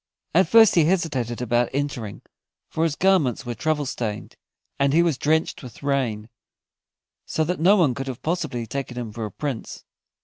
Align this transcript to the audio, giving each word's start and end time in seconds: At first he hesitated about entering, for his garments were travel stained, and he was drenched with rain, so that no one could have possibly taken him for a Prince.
At 0.33 0.47
first 0.47 0.73
he 0.73 0.85
hesitated 0.85 1.43
about 1.43 1.69
entering, 1.75 2.23
for 2.71 2.85
his 2.85 2.95
garments 2.95 3.45
were 3.45 3.53
travel 3.53 3.85
stained, 3.85 4.35
and 4.79 4.93
he 4.93 5.03
was 5.03 5.15
drenched 5.15 5.61
with 5.61 5.83
rain, 5.83 6.27
so 7.27 7.43
that 7.43 7.59
no 7.59 7.75
one 7.75 7.93
could 7.93 8.07
have 8.07 8.23
possibly 8.23 8.65
taken 8.65 8.97
him 8.97 9.11
for 9.13 9.25
a 9.25 9.31
Prince. 9.31 9.83